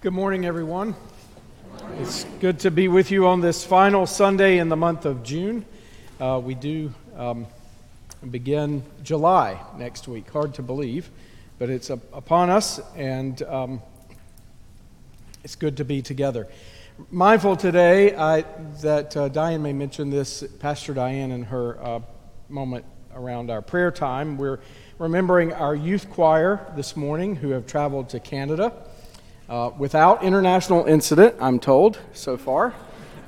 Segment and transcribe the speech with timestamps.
[0.00, 0.94] Good morning, everyone.
[1.98, 5.64] It's good to be with you on this final Sunday in the month of June.
[6.20, 7.48] Uh, we do um,
[8.30, 10.30] begin July next week.
[10.30, 11.10] Hard to believe,
[11.58, 13.82] but it's up upon us, and um,
[15.42, 16.46] it's good to be together.
[17.10, 18.42] Mindful today I,
[18.82, 22.00] that uh, Diane may mention this, Pastor Diane, in her uh,
[22.48, 22.84] moment
[23.16, 24.38] around our prayer time.
[24.38, 24.60] We're
[25.00, 28.72] remembering our youth choir this morning who have traveled to Canada.
[29.48, 32.74] Uh, without international incident, I'm told, so far,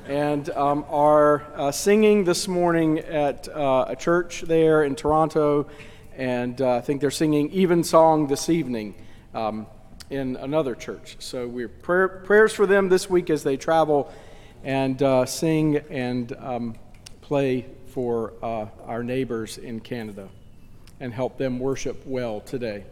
[0.06, 5.66] and um, are uh, singing this morning at uh, a church there in Toronto,
[6.14, 8.97] and uh, I think they're singing Evensong this evening
[9.33, 9.66] um,
[10.11, 11.16] in another church.
[11.20, 14.12] So we're prayer, prayers for them this week as they travel
[14.62, 16.75] and uh, sing and um,
[17.23, 20.28] play for uh, our neighbors in Canada
[21.00, 22.84] and help them worship well today.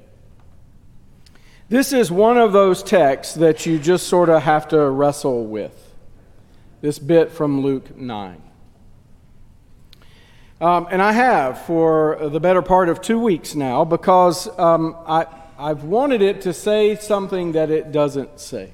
[1.71, 5.95] This is one of those texts that you just sort of have to wrestle with.
[6.81, 8.43] This bit from Luke 9.
[10.63, 15.27] Um, and I have for the better part of two weeks now because um, I,
[15.59, 18.73] I've wanted it to say something that it doesn't say.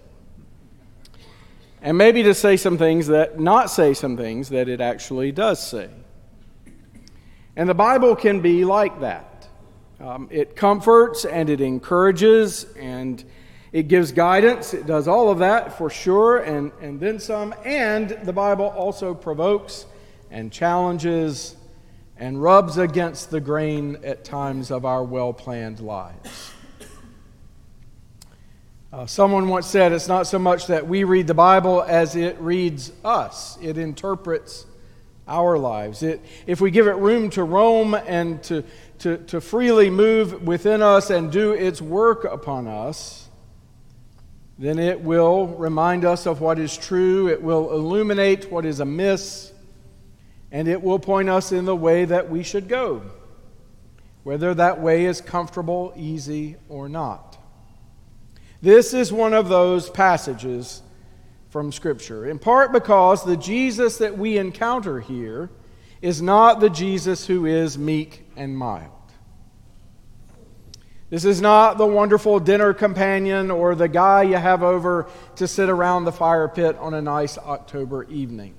[1.83, 5.61] And maybe to say some things that, not say some things that it actually does
[5.61, 5.91] say.
[7.57, 9.34] And the Bible can be like that.
[10.05, 13.25] Um, it comforts and it encourages and
[13.73, 14.75] it gives guidance.
[14.75, 17.55] It does all of that for sure, and, and then some.
[17.65, 19.87] And the Bible also provokes
[20.31, 21.57] and challenges
[22.19, 26.53] and rubs against the grain at times of our well planned lives.
[28.93, 32.39] Uh, someone once said it's not so much that we read the Bible as it
[32.41, 34.67] reads us, it interprets
[35.27, 36.03] our lives.
[36.03, 38.63] It, if we give it room to roam and to,
[39.05, 43.29] to, to freely move within us and do its work upon us,
[44.59, 49.53] then it will remind us of what is true, it will illuminate what is amiss,
[50.51, 53.03] and it will point us in the way that we should go,
[54.23, 57.37] whether that way is comfortable, easy, or not.
[58.63, 60.81] This is one of those passages
[61.51, 65.51] from Scripture, in part because the Jesus that we encounter here
[66.01, 68.91] is not the Jesus who is meek and mild.
[71.11, 75.69] This is not the wonderful dinner companion or the guy you have over to sit
[75.69, 78.55] around the fire pit on a nice October evening.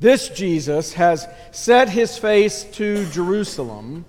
[0.00, 4.04] This Jesus has set his face to Jerusalem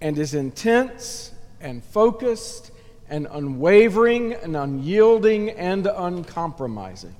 [0.00, 2.70] and is intense and focused
[3.08, 7.14] and unwavering and unyielding and uncompromising.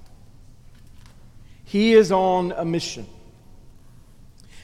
[1.64, 3.06] He is on a mission.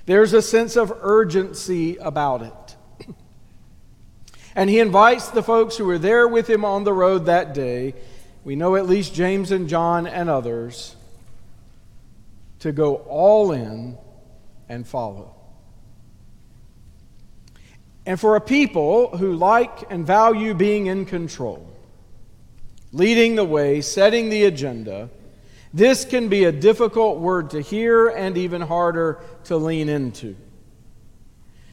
[0.07, 3.15] There's a sense of urgency about it.
[4.55, 7.95] and he invites the folks who were there with him on the road that day,
[8.45, 10.97] we know at least James and John and others,
[12.61, 13.97] to go all in
[14.69, 15.35] and follow.
[18.07, 21.67] And for a people who like and value being in control,
[22.93, 25.09] leading the way, setting the agenda,
[25.75, 30.37] this can be a difficult word to hear and even harder to lean into.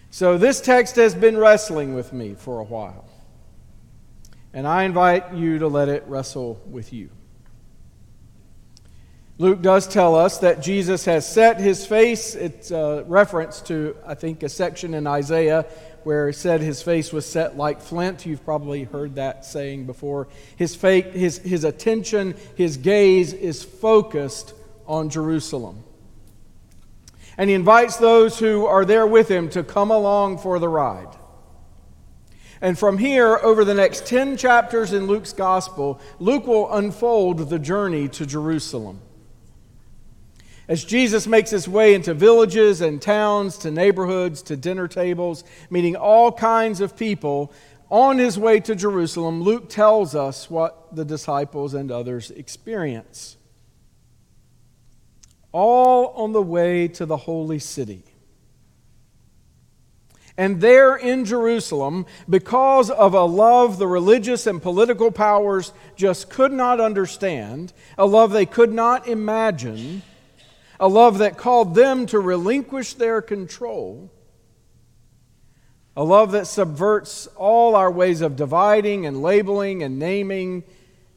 [0.10, 3.06] So, this text has been wrestling with me for a while.
[4.54, 7.10] And I invite you to let it wrestle with you.
[9.38, 12.36] Luke does tell us that Jesus has set his face.
[12.36, 15.66] It's a reference to, I think, a section in Isaiah
[16.04, 18.26] where he said his face was set like flint.
[18.26, 20.28] You've probably heard that saying before.
[20.56, 24.54] His, fate, his, his attention, his gaze is focused
[24.88, 25.84] on Jerusalem.
[27.38, 31.16] And he invites those who are there with him to come along for the ride.
[32.62, 37.58] And from here, over the next 10 chapters in Luke's gospel, Luke will unfold the
[37.58, 39.02] journey to Jerusalem.
[40.72, 45.98] As Jesus makes his way into villages and towns, to neighborhoods, to dinner tables, meeting
[45.98, 47.52] all kinds of people,
[47.90, 53.36] on his way to Jerusalem, Luke tells us what the disciples and others experience.
[55.52, 58.06] All on the way to the holy city.
[60.38, 66.54] And there in Jerusalem, because of a love the religious and political powers just could
[66.54, 70.04] not understand, a love they could not imagine,
[70.82, 74.12] a love that called them to relinquish their control,
[75.96, 80.64] a love that subverts all our ways of dividing and labeling and naming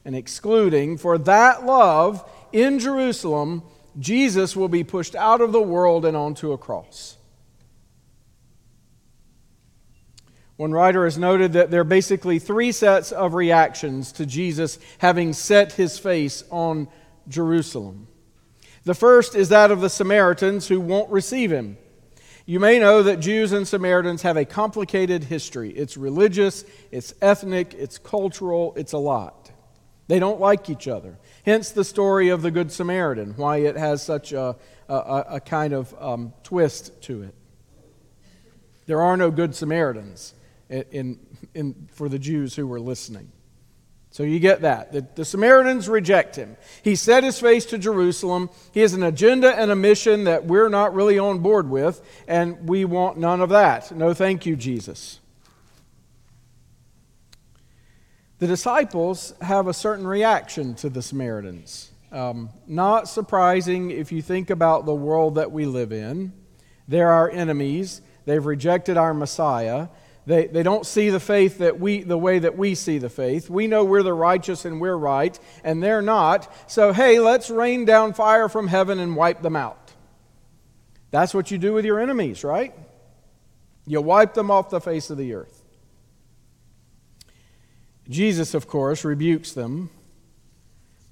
[0.05, 0.99] and excluding.
[0.99, 3.63] For that love in Jerusalem,
[3.99, 7.17] Jesus will be pushed out of the world and onto a cross.
[10.57, 15.33] One writer has noted that there are basically three sets of reactions to Jesus having
[15.33, 16.87] set his face on
[17.29, 18.09] Jerusalem.
[18.85, 21.79] The first is that of the Samaritans who won't receive him.
[22.47, 25.71] You may know that Jews and Samaritans have a complicated history.
[25.71, 29.51] It's religious, it's ethnic, it's cultural, it's a lot.
[30.09, 31.19] They don't like each other.
[31.47, 34.57] Hence the story of the Good Samaritan, why it has such a,
[34.91, 37.35] a, a kind of um, twist to it.
[38.85, 40.35] There are no Good Samaritans
[40.69, 41.19] in,
[41.55, 43.33] in, for the Jews who were listening.
[44.15, 44.93] So you get that.
[44.93, 46.57] The, the, Samaritans reject him.
[46.85, 48.49] He set his face to Jerusalem.
[48.71, 52.69] He has an agenda and a mission that we're not really on board with, and
[52.69, 53.91] we want none of that.
[53.91, 55.19] No, thank you, Jesus.
[58.39, 61.91] The disciples have a certain reaction to the Samaritans.
[62.13, 66.33] Um, not surprising if you think about the world that we live in.
[66.87, 68.01] They're our enemies.
[68.27, 69.89] They've rejected our Messiah.
[70.27, 73.51] They, they don't see the faith that we, the way that we see the faith.
[73.51, 76.51] We know we're the righteous and we're right, and they're not.
[76.71, 79.93] So, hey, let's rain down fire from heaven and wipe them out.
[81.11, 82.75] That's what you do with your enemies, right?
[83.87, 85.63] You wipe them off the face of the earth.
[88.09, 89.91] Jesus, of course, rebukes them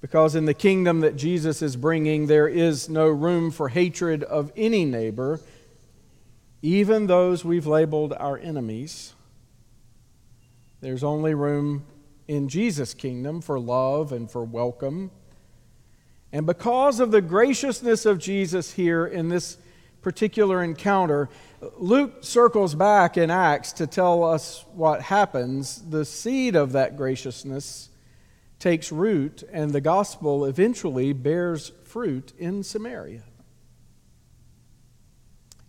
[0.01, 4.51] because in the kingdom that Jesus is bringing, there is no room for hatred of
[4.57, 5.39] any neighbor
[6.63, 9.13] even those we've labeled our enemies.
[10.79, 11.85] There's only room
[12.27, 15.11] in Jesus' kingdom for love and for welcome.
[16.31, 19.57] And because of the graciousness of Jesus here in this
[20.01, 21.29] particular encounter,
[21.77, 25.81] Luke circles back in Acts to tell us what happens.
[25.89, 27.89] The seed of that graciousness
[28.57, 33.23] takes root, and the gospel eventually bears fruit in Samaria.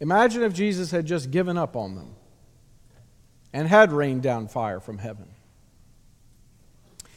[0.05, 2.15] Imagine if Jesus had just given up on them
[3.55, 5.29] and had rained down fire from heaven.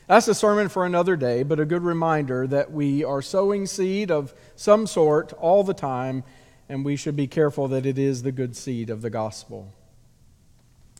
[0.07, 4.09] That's a sermon for another day, but a good reminder that we are sowing seed
[4.09, 6.23] of some sort all the time,
[6.69, 9.73] and we should be careful that it is the good seed of the gospel.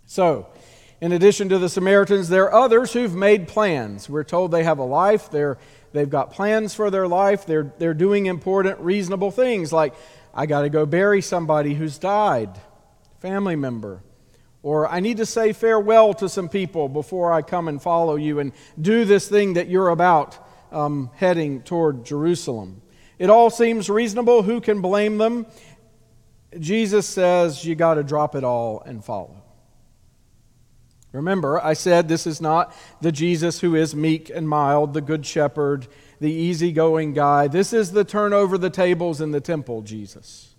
[0.06, 0.48] So,
[1.00, 4.10] in addition to the Samaritans, there are others who've made plans.
[4.10, 5.58] We're told they have a life, they're,
[5.94, 9.94] they've got plans for their life, they're, they're doing important, reasonable things like
[10.38, 12.52] I got to go bury somebody who's died,
[13.20, 14.04] family member.
[14.62, 18.40] Or I need to say farewell to some people before I come and follow you
[18.40, 20.38] and do this thing that you're about
[20.72, 22.84] um, heading toward Jerusalem.
[23.18, 24.44] It all seems reasonable.
[24.44, 25.48] Who can blame them?
[26.60, 29.42] Jesus says you got to drop it all and follow.
[31.14, 35.26] Remember, I said this is not the Jesus who is meek and mild, the good
[35.26, 35.88] shepherd
[36.20, 37.48] the easygoing guy.
[37.48, 40.56] This is the turn over the tables in the temple, Jesus.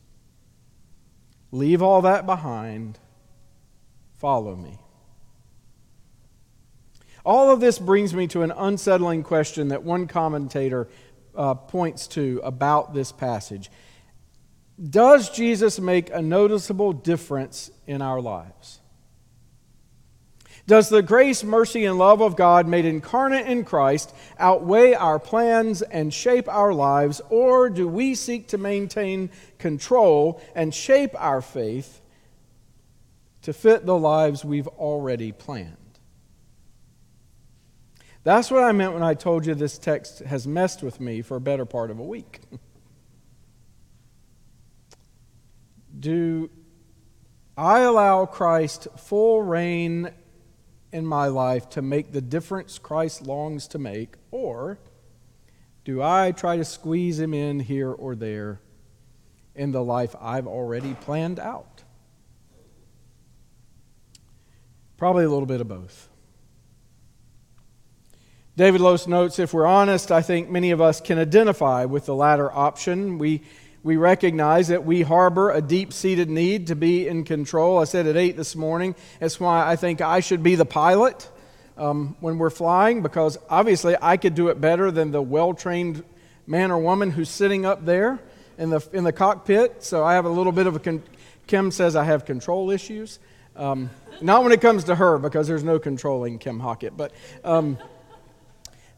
[1.51, 2.99] Leave all that behind.
[4.19, 4.79] Follow me.
[7.25, 10.89] All of this brings me to an unsettling question that one commentator
[11.35, 13.71] uh, points to about this passage.
[14.83, 18.81] Does Jesus make a noticeable difference in our lives?
[20.69, 25.81] Does the grace, mercy, and love of God made incarnate in Christ outweigh our plans
[25.81, 32.03] and shape our lives, or do we seek to maintain control and shape our faith
[33.41, 35.77] to fit the lives we've already planned?
[38.23, 41.39] That's what I meant when I told you this text has messed with me for
[41.39, 42.41] a better part of a week.
[45.99, 46.51] do
[47.57, 50.13] I allow Christ full reign
[50.93, 54.79] in my life to make the difference Christ longs to make, or
[55.85, 58.61] do I try to squeeze him in here or there
[59.55, 61.83] in the life I've already planned out?
[64.97, 66.09] Probably a little bit of both.
[68.57, 72.15] David Lose notes if we're honest, I think many of us can identify with the
[72.15, 73.17] latter option.
[73.17, 73.43] We
[73.83, 77.79] we recognize that we harbor a deep seated need to be in control.
[77.79, 81.29] I said at 8 this morning, that's why I think I should be the pilot
[81.77, 86.03] um, when we're flying, because obviously I could do it better than the well trained
[86.47, 88.19] man or woman who's sitting up there
[88.57, 89.85] in the, in the cockpit.
[89.85, 90.81] So I have a little bit of a.
[90.81, 91.03] Con-
[91.47, 93.21] Kim says I have control issues.
[93.57, 97.13] Um, not when it comes to her, because there's no controlling Kim Hockett, but.
[97.45, 97.79] Um,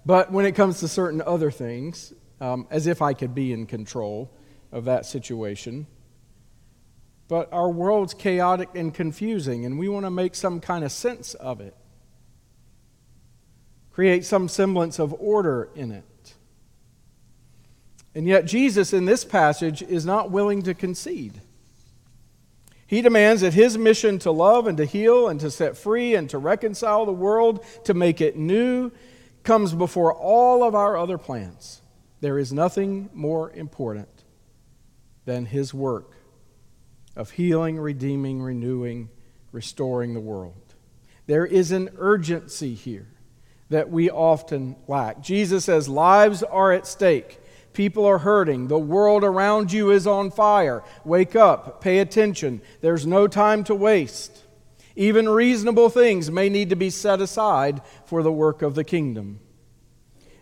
[0.07, 3.67] but when it comes to certain other things, um, as if I could be in
[3.67, 4.31] control
[4.73, 5.87] of that situation.
[7.29, 11.35] But our world's chaotic and confusing, and we want to make some kind of sense
[11.35, 11.77] of it,
[13.93, 16.35] create some semblance of order in it.
[18.15, 21.41] And yet, Jesus in this passage is not willing to concede.
[22.89, 26.29] He demands that his mission to love and to heal and to set free and
[26.31, 28.91] to reconcile the world, to make it new,
[29.45, 31.83] comes before all of our other plans.
[32.21, 34.20] There is nothing more important
[35.25, 36.15] than his work
[37.17, 39.09] of healing, redeeming, renewing,
[39.53, 40.75] restoring the world.
[41.27, 43.09] There is an urgency here
[43.69, 45.21] that we often lack.
[45.21, 47.39] Jesus says lives are at stake.
[47.73, 48.67] People are hurting.
[48.67, 50.83] The world around you is on fire.
[51.05, 51.81] Wake up.
[51.81, 52.63] Pay attention.
[52.81, 54.45] There's no time to waste.
[54.97, 59.39] Even reasonable things may need to be set aside for the work of the kingdom.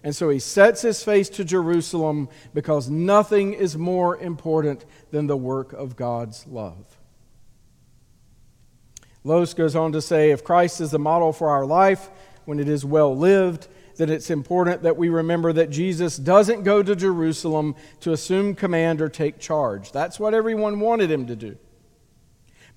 [0.03, 5.37] And so he sets his face to Jerusalem because nothing is more important than the
[5.37, 6.99] work of God's love.
[9.25, 12.11] Lose goes on to say if Christ is the model for our life
[12.45, 16.83] when it is well lived, then it's important that we remember that Jesus doesn't go
[16.83, 19.91] to Jerusalem to assume command or take charge.
[19.91, 21.59] That's what everyone wanted him to do.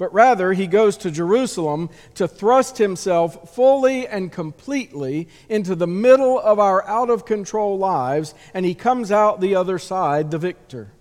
[0.02, 6.40] But rather, he goes to Jerusalem to thrust himself fully and completely into the middle
[6.40, 10.92] of our out of control lives, and he comes out the other side the victor.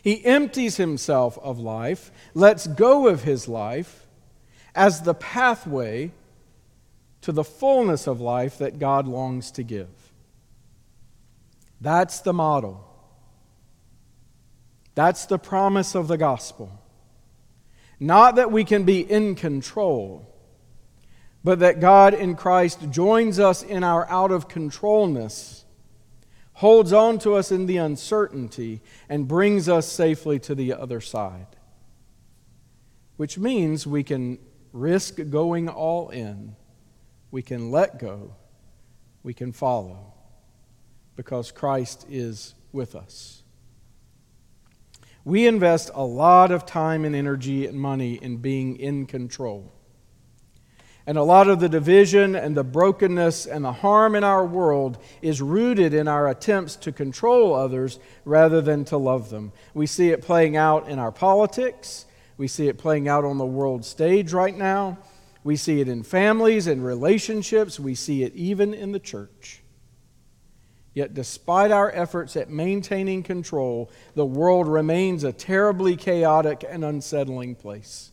[0.00, 4.06] He empties himself of life, lets go of his life
[4.74, 6.12] as the pathway
[7.20, 9.90] to the fullness of life that God longs to give.
[11.82, 12.82] That's the model.
[14.94, 16.79] That's the promise of the gospel.
[18.00, 20.26] Not that we can be in control,
[21.44, 25.64] but that God in Christ joins us in our out of controlness,
[26.54, 31.46] holds on to us in the uncertainty, and brings us safely to the other side.
[33.16, 34.38] Which means we can
[34.72, 36.56] risk going all in
[37.30, 38.34] we can let go,
[39.22, 40.14] we can follow,
[41.16, 43.39] because Christ is with us.
[45.24, 49.72] We invest a lot of time and energy and money in being in control.
[51.06, 54.98] And a lot of the division and the brokenness and the harm in our world
[55.22, 59.52] is rooted in our attempts to control others rather than to love them.
[59.74, 62.06] We see it playing out in our politics.
[62.36, 64.98] We see it playing out on the world stage right now.
[65.42, 67.80] We see it in families and relationships.
[67.80, 69.59] We see it even in the church.
[70.92, 77.54] Yet, despite our efforts at maintaining control, the world remains a terribly chaotic and unsettling
[77.54, 78.10] place.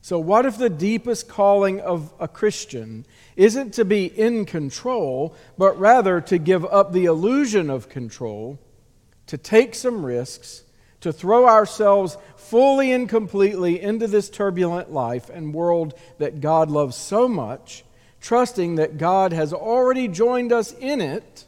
[0.00, 3.06] So, what if the deepest calling of a Christian
[3.36, 8.58] isn't to be in control, but rather to give up the illusion of control,
[9.26, 10.64] to take some risks,
[11.00, 16.96] to throw ourselves fully and completely into this turbulent life and world that God loves
[16.96, 17.84] so much,
[18.22, 21.44] trusting that God has already joined us in it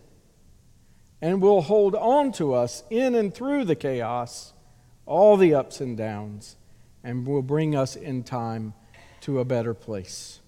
[1.23, 4.53] and will hold on to us in and through the chaos,
[5.07, 6.57] all the ups and downs,
[7.03, 8.75] and will bring us in time
[9.21, 10.41] to a better place.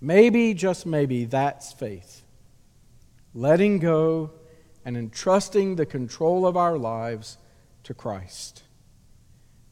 [0.00, 2.22] Maybe, just maybe, that's faith.
[3.32, 4.32] Letting go
[4.84, 7.38] and entrusting the control of our lives
[7.84, 8.64] to Christ,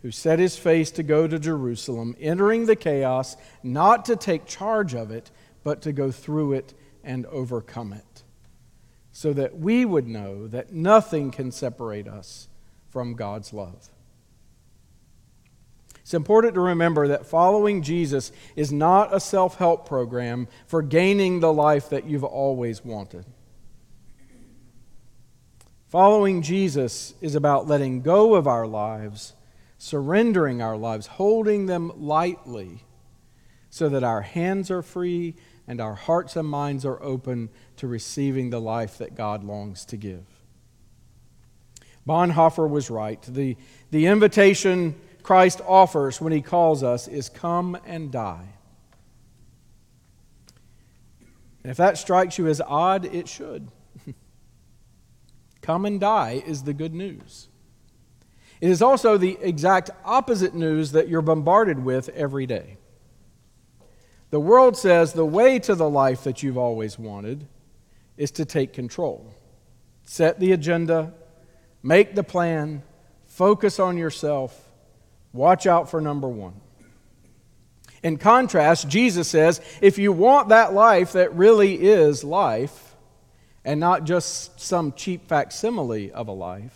[0.07, 4.95] who set his face to go to Jerusalem, entering the chaos, not to take charge
[4.95, 5.33] of it,
[5.65, 8.23] but to go through it and overcome it,
[9.11, 12.47] so that we would know that nothing can separate us
[12.89, 13.91] from God's love.
[16.03, 21.41] It's important to remember that following Jesus is not a self help program for gaining
[21.41, 23.25] the life that you've always wanted.
[25.89, 29.33] Following Jesus is about letting go of our lives,
[29.79, 32.85] surrendering our lives, holding them lightly,
[33.71, 35.35] so that our hands are free
[35.67, 39.97] and our hearts and minds are open to receiving the life that God longs to
[39.97, 40.25] give.
[42.07, 43.21] Bonhoeffer was right.
[43.23, 43.57] The,
[43.91, 48.47] the invitation Christ offers when he calls us is come and die.
[51.65, 53.73] And if that strikes you as odd, it should.
[55.63, 57.49] Come and die is the good news.
[58.61, 62.79] It is also the exact opposite news that you're bombarded with every day.
[64.31, 67.47] The world says the way to the life that you've always wanted
[68.17, 69.33] is to take control,
[70.05, 71.13] set the agenda,
[71.83, 72.83] make the plan,
[73.27, 74.69] focus on yourself,
[75.33, 76.61] watch out for number one.
[78.03, 82.87] In contrast, Jesus says if you want that life that really is life,
[83.65, 86.76] and not just some cheap facsimile of a life.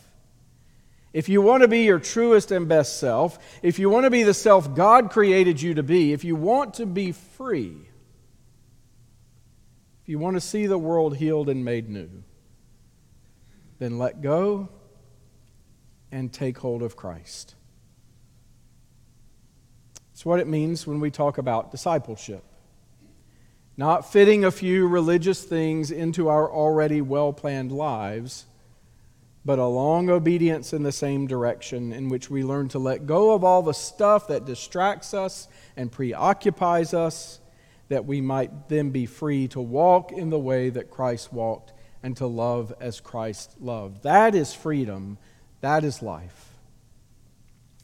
[1.12, 4.22] If you want to be your truest and best self, if you want to be
[4.22, 7.76] the self God created you to be, if you want to be free,
[10.02, 12.22] if you want to see the world healed and made new,
[13.78, 14.68] then let go
[16.12, 17.54] and take hold of Christ.
[20.12, 22.44] It's what it means when we talk about discipleship.
[23.76, 28.44] Not fitting a few religious things into our already well planned lives,
[29.44, 33.32] but a long obedience in the same direction in which we learn to let go
[33.32, 37.40] of all the stuff that distracts us and preoccupies us,
[37.88, 42.16] that we might then be free to walk in the way that Christ walked and
[42.18, 44.02] to love as Christ loved.
[44.02, 45.18] That is freedom.
[45.60, 46.54] That is life.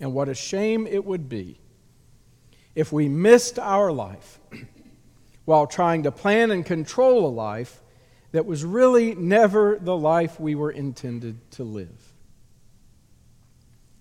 [0.00, 1.58] And what a shame it would be
[2.74, 4.38] if we missed our life
[5.46, 7.80] while trying to plan and control a life
[8.32, 12.12] that was really never the life we were intended to live.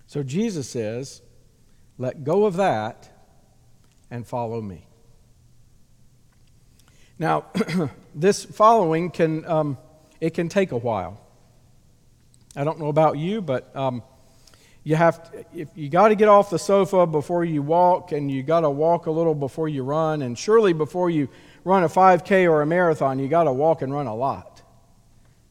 [0.06, 1.22] So Jesus says,
[1.98, 3.10] let go of that
[4.10, 4.86] and follow me.
[7.18, 7.46] Now,
[8.14, 9.78] this following can, um,
[10.20, 11.20] it can take a while.
[12.54, 14.02] I don't know about you, but um,
[14.84, 18.30] you have to, if you got to get off the sofa before you walk, and
[18.30, 21.28] you got to walk a little before you run, and surely before you
[21.66, 24.62] run a 5K or a marathon, you got to walk and run a lot.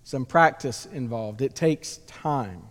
[0.06, 1.42] Some practice involved.
[1.42, 2.64] It takes time.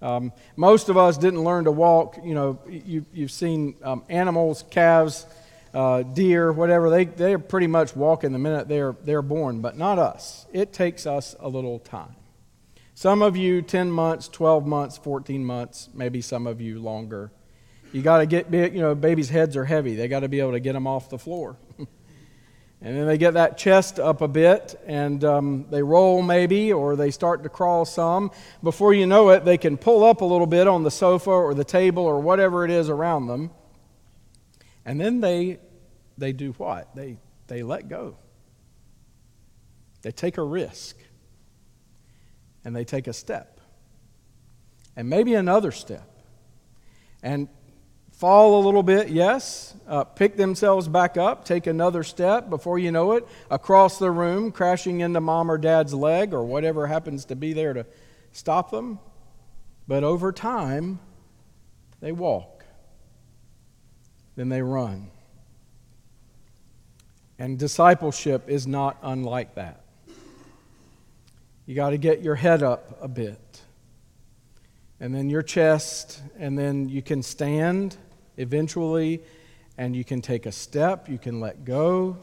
[0.00, 2.16] Um, most of us didn't learn to walk.
[2.24, 5.26] You know, you, have seen um, animals, calves,
[5.74, 6.88] uh, deer, whatever.
[6.88, 10.46] They they're pretty much walking the minute they're they're born, but not us.
[10.52, 12.16] It takes us a little time.
[12.94, 17.32] Some of you 10 months, 12 months, 14 months, maybe some of you longer.
[17.92, 19.94] You got to get, you know, babies' heads are heavy.
[19.94, 21.56] They got to be able to get them off the floor.
[22.84, 26.96] And then they get that chest up a bit and um, they roll maybe or
[26.96, 28.32] they start to crawl some.
[28.62, 31.54] Before you know it, they can pull up a little bit on the sofa or
[31.54, 33.50] the table or whatever it is around them.
[34.84, 35.60] And then they,
[36.18, 36.94] they do what?
[36.96, 38.16] They, they let go.
[40.02, 40.96] They take a risk
[42.64, 43.60] and they take a step,
[44.94, 46.08] and maybe another step,
[47.22, 47.48] and
[48.22, 52.92] fall a little bit, yes, uh, pick themselves back up, take another step before you
[52.92, 57.34] know it, across the room, crashing into mom or dad's leg or whatever happens to
[57.34, 57.84] be there to
[58.30, 59.00] stop them.
[59.88, 61.00] But over time,
[61.98, 62.64] they walk,
[64.36, 65.10] then they run.
[67.40, 69.80] And discipleship is not unlike that.
[71.66, 73.62] You got to get your head up a bit.
[75.00, 77.96] And then your chest, and then you can stand
[78.36, 79.22] eventually,
[79.78, 82.18] and you can take a step, you can let go.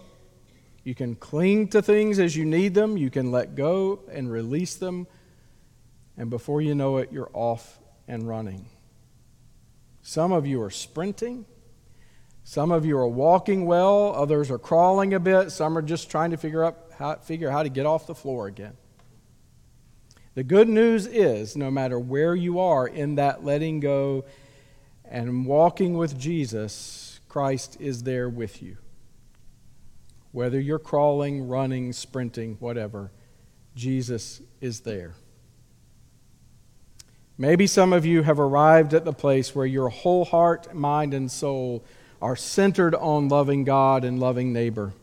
[0.84, 4.76] You can cling to things as you need them, you can let go and release
[4.76, 5.08] them,
[6.18, 8.66] and before you know it, you're off and running.
[10.02, 11.46] Some of you are sprinting.
[12.44, 16.32] Some of you are walking well, others are crawling a bit, some are just trying
[16.32, 18.76] to figure out how, figure how to get off the floor again.
[20.34, 24.26] The good news is no matter where you are in that letting go
[25.10, 28.78] and walking with Jesus, Christ is there with you.
[30.32, 33.12] Whether you're crawling, running, sprinting, whatever,
[33.76, 35.16] Jesus is there.
[37.38, 41.32] Maybe some of you have arrived at the place where your whole heart, mind, and
[41.32, 41.84] soul
[42.22, 44.94] are centered on loving God and loving neighbor.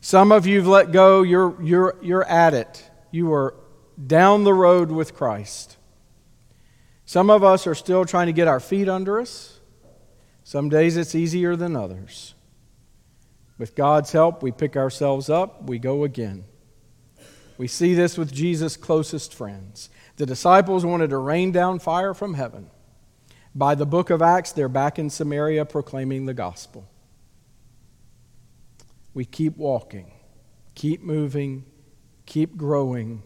[0.00, 2.90] Some of you've let go, you're, you're, you're at it.
[3.12, 3.54] You are
[4.04, 5.76] down the road with Christ.
[7.04, 9.60] Some of us are still trying to get our feet under us.
[10.44, 12.34] Some days it's easier than others.
[13.58, 16.44] With God's help, we pick ourselves up, we go again.
[17.58, 19.88] We see this with Jesus' closest friends.
[20.16, 22.70] The disciples wanted to rain down fire from heaven.
[23.54, 26.88] By the book of Acts, they're back in Samaria proclaiming the gospel.
[29.14, 30.10] We keep walking,
[30.74, 31.66] keep moving,
[32.24, 33.22] keep growing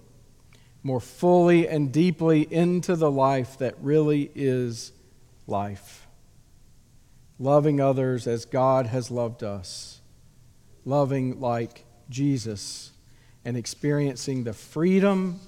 [0.87, 4.93] more fully and deeply into the life that really is
[5.49, 6.07] life.
[7.41, 10.01] Loving others as God has loved us,
[10.85, 12.93] loving like Jesus,
[13.45, 15.41] and experiencing the freedom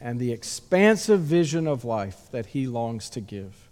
[0.00, 3.68] and the expansive vision of life that He longs to give.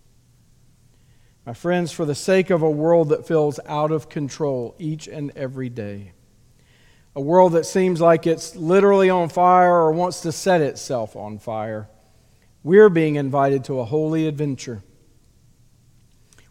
[1.46, 5.32] My friends, for the sake of a world that feels out of control each and
[5.34, 6.12] every day,
[7.14, 11.38] a world that seems like it's literally on fire or wants to set itself on
[11.38, 11.88] fire.
[12.62, 14.82] We're being invited to a holy adventure.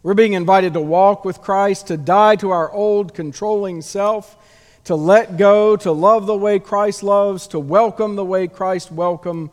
[0.02, 4.36] We're being invited to walk with Christ, to die to our old controlling self,
[4.84, 9.50] to let go, to love the way Christ loves, to welcome the way Christ welcomes,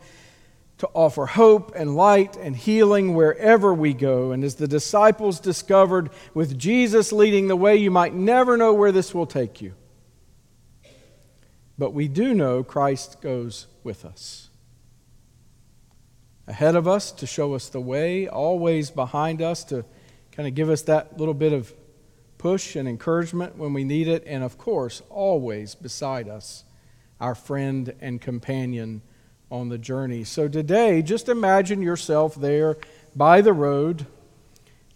[0.78, 4.32] to offer hope and light and healing wherever we go.
[4.32, 8.92] And as the disciples discovered, with Jesus leading the way, you might never know where
[8.92, 9.74] this will take you.
[11.78, 14.48] But we do know Christ goes with us.
[16.46, 19.84] ahead of us to show us the way, always behind us to
[20.32, 21.72] kind of give us that little bit of
[22.38, 26.64] push and encouragement when we need it, and of course, always beside us,
[27.20, 29.02] our friend and companion
[29.50, 30.22] on the journey.
[30.22, 32.76] So today, just imagine yourself there
[33.14, 34.06] by the road.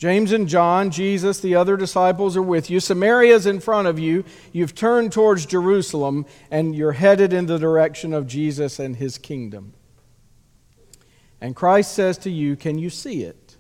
[0.01, 2.81] James and John, Jesus, the other disciples are with you.
[2.81, 4.25] Samaria's in front of you.
[4.51, 9.75] You've turned towards Jerusalem and you're headed in the direction of Jesus and his kingdom.
[11.39, 13.59] And Christ says to you, Can you see it?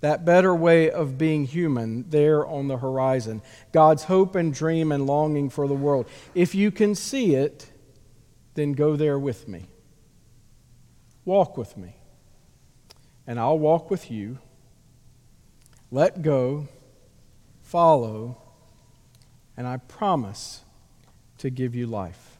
[0.00, 3.40] That better way of being human there on the horizon.
[3.72, 6.06] God's hope and dream and longing for the world.
[6.34, 7.66] If you can see it,
[8.52, 9.70] then go there with me.
[11.24, 11.96] Walk with me.
[13.26, 14.36] And I'll walk with you.
[15.90, 16.68] Let go,
[17.62, 18.36] follow,
[19.56, 20.60] and I promise
[21.38, 22.38] to give you life.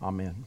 [0.00, 0.44] Amen.